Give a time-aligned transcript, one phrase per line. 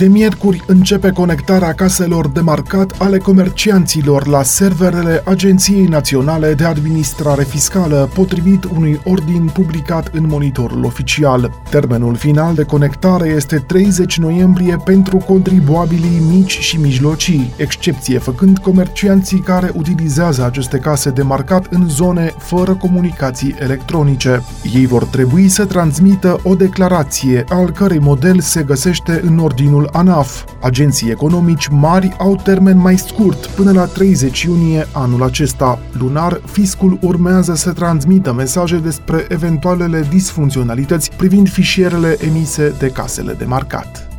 [0.00, 7.44] de miercuri începe conectarea caselor de marcat ale comercianților la serverele Agenției Naționale de Administrare
[7.44, 11.60] Fiscală, potrivit unui ordin publicat în monitorul oficial.
[11.70, 19.40] Termenul final de conectare este 30 noiembrie pentru contribuabilii mici și mijlocii, excepție făcând comercianții
[19.40, 24.42] care utilizează aceste case de marcat în zone fără comunicații electronice.
[24.74, 30.44] Ei vor trebui să transmită o declarație, al cărei model se găsește în ordinul ANAF.
[30.60, 35.78] Agenții economici mari au termen mai scurt, până la 30 iunie anul acesta.
[35.98, 43.44] Lunar, fiscul urmează să transmită mesaje despre eventualele disfuncționalități privind fișierele emise de casele de
[43.44, 44.09] marcat.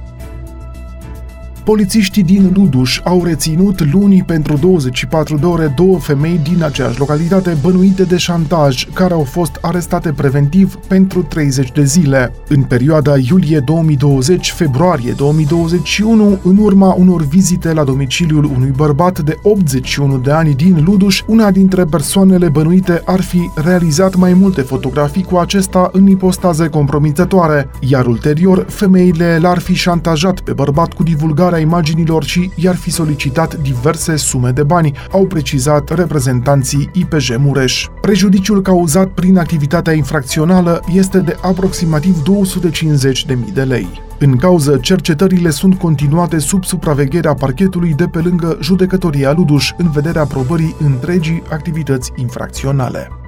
[1.63, 7.57] Polițiștii din Luduș au reținut luni pentru 24 de ore două femei din aceeași localitate
[7.61, 12.33] bănuite de șantaj, care au fost arestate preventiv pentru 30 de zile.
[12.47, 20.17] În perioada iulie 2020-februarie 2021, în urma unor vizite la domiciliul unui bărbat de 81
[20.17, 25.37] de ani din Luduș, una dintre persoanele bănuite ar fi realizat mai multe fotografii cu
[25.37, 31.59] acesta în ipostaze compromițătoare, iar ulterior femeile l-ar fi șantajat pe bărbat cu divulgarea publicarea
[31.59, 37.87] imaginilor și i-ar fi solicitat diverse sume de bani, au precizat reprezentanții IPJ Mureș.
[38.01, 43.87] Prejudiciul cauzat prin activitatea infracțională este de aproximativ 250.000 de lei.
[44.19, 50.25] În cauză, cercetările sunt continuate sub supravegherea parchetului de pe lângă judecătoria Luduș în vederea
[50.25, 53.20] probării întregii activități infracționale.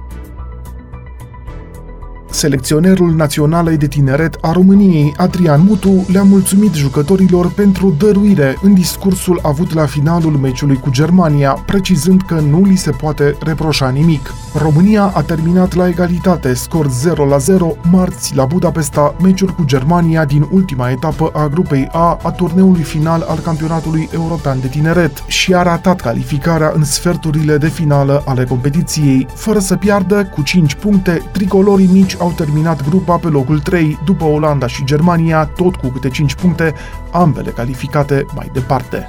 [2.34, 9.40] Selecționerul național de tineret a României, Adrian Mutu, le-a mulțumit jucătorilor pentru dăruire în discursul
[9.42, 14.32] avut la finalul meciului cu Germania, precizând că nu li se poate reproșa nimic.
[14.54, 20.24] România a terminat la egalitate, scor 0 la 0, marți la Budapesta, meciul cu Germania
[20.24, 25.54] din ultima etapă a grupei A a turneului final al campionatului european de tineret și
[25.54, 29.26] a ratat calificarea în sferturile de finală ale competiției.
[29.34, 34.24] Fără să piardă, cu 5 puncte, tricolorii mici au terminat grupa pe locul 3, după
[34.24, 36.74] Olanda și Germania, tot cu câte 5 puncte,
[37.10, 39.08] ambele calificate mai departe.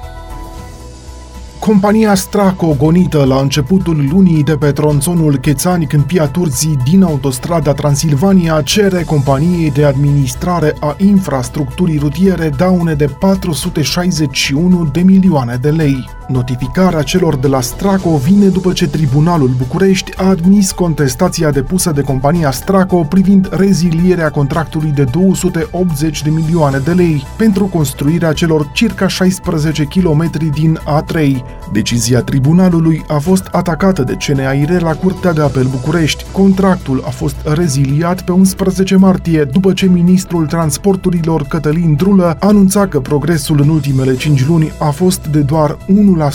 [1.66, 8.62] Compania Straco, gonită la începutul lunii de pe tronțonul Chețani Câmpia Turzii din autostrada Transilvania,
[8.62, 16.08] cere companiei de administrare a infrastructurii rutiere daune de 461 de milioane de lei.
[16.28, 22.00] Notificarea celor de la Straco vine după ce Tribunalul București a admis contestația depusă de
[22.00, 29.06] compania Straco privind rezilierea contractului de 280 de milioane de lei pentru construirea celor circa
[29.06, 31.42] 16 km din A3.
[31.72, 36.25] Decizia tribunalului a fost atacată de CNAIR la Curtea de Apel București.
[36.36, 43.00] Contractul a fost reziliat pe 11 martie după ce ministrul transporturilor Cătălin Drulă anunța că
[43.00, 46.30] progresul în ultimele 5 luni a fost de doar 1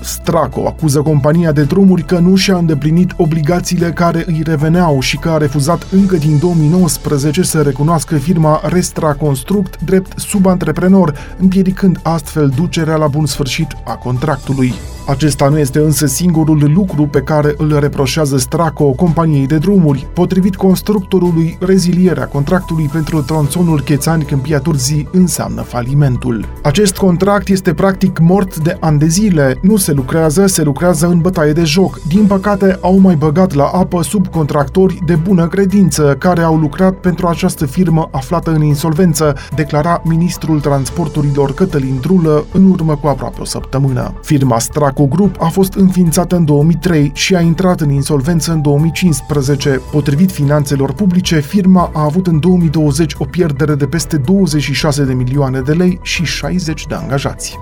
[0.00, 5.30] Straco acuză compania de drumuri că nu și-a îndeplinit obligațiile care îi reveneau și că
[5.30, 12.96] a refuzat încă din 2019 să recunoască firma Restra Construct drept subantreprenor, împiedicând astfel ducerea
[12.96, 14.74] la bun sfârșit a contractului.
[15.06, 20.06] Acesta nu este însă singurul lucru pe care îl reproșează Straco companiei de drumuri.
[20.12, 26.46] Potrivit constructorului, rezilierea contractului pentru tronțonul Chețani Câmpia Turzii înseamnă falimentul.
[26.62, 29.58] Acest contract este practic mort de ani de zile.
[29.62, 32.00] Nu se lucrează, se lucrează în bătaie de joc.
[32.08, 37.26] Din păcate, au mai băgat la apă subcontractori de bună credință care au lucrat pentru
[37.26, 43.44] această firmă aflată în insolvență, declara ministrul transporturilor Cătălin Drulă în urmă cu aproape o
[43.44, 44.14] săptămână.
[44.22, 48.62] Firma Straco Saco Group a fost înființată în 2003 și a intrat în insolvență în
[48.62, 49.80] 2015.
[49.90, 55.60] Potrivit finanțelor publice, firma a avut în 2020 o pierdere de peste 26 de milioane
[55.60, 57.58] de lei și 60 de angajați.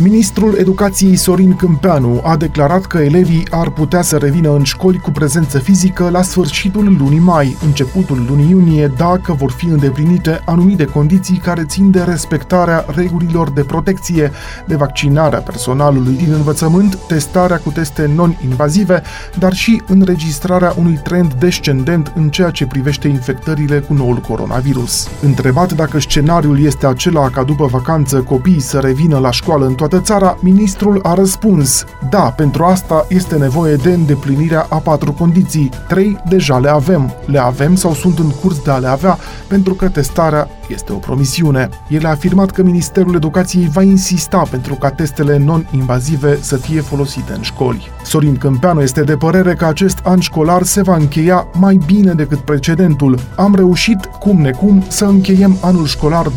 [0.00, 5.10] Ministrul Educației Sorin Câmpeanu a declarat că elevii ar putea să revină în școli cu
[5.10, 11.36] prezență fizică la sfârșitul lunii mai, începutul lunii iunie, dacă vor fi îndeplinite anumite condiții
[11.36, 14.30] care țin de respectarea regulilor de protecție,
[14.66, 19.02] de vaccinarea personalului din învățământ, testarea cu teste non-invazive,
[19.38, 25.08] dar și înregistrarea unui trend descendent în ceea ce privește infectările cu noul coronavirus.
[25.22, 29.86] Întrebat dacă scenariul este acela ca după vacanță copiii să revină la școală în toate
[29.88, 35.70] toată țara, ministrul a răspuns, da, pentru asta este nevoie de îndeplinirea a patru condiții.
[35.88, 37.12] Trei deja le avem.
[37.26, 40.96] Le avem sau sunt în curs de a le avea, pentru că testarea este o
[40.96, 41.68] promisiune.
[41.88, 47.32] El a afirmat că Ministerul Educației va insista pentru ca testele non-invazive să fie folosite
[47.32, 47.90] în școli.
[48.04, 52.38] Sorin Câmpeanu este de părere că acest an școlar se va încheia mai bine decât
[52.38, 53.18] precedentul.
[53.36, 56.32] Am reușit, cum necum, să încheiem anul școlar 2019-2020.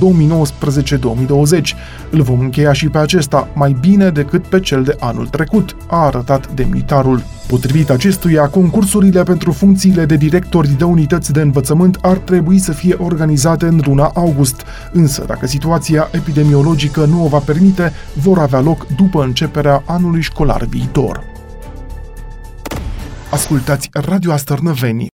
[2.10, 5.98] Îl vom încheia și pe acesta mai bine decât pe cel de anul trecut, a
[5.98, 7.24] arătat demnitarul.
[7.48, 12.96] Potrivit acestuia, concursurile pentru funcțiile de directori de unități de învățământ ar trebui să fie
[13.00, 18.88] organizate în luna august, însă dacă situația epidemiologică nu o va permite, vor avea loc
[18.96, 21.24] după începerea anului școlar viitor.
[23.32, 25.10] Ascultați Radio Astărnăveni